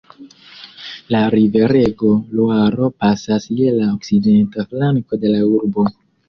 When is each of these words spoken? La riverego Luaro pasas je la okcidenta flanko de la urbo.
La 1.15 1.19
riverego 1.35 2.09
Luaro 2.39 2.87
pasas 3.05 3.45
je 3.61 3.75
la 3.77 3.91
okcidenta 3.99 4.67
flanko 4.73 5.21
de 5.27 5.35
la 5.37 5.45
urbo. 5.61 5.87